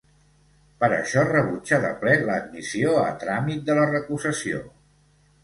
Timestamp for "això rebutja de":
0.95-1.91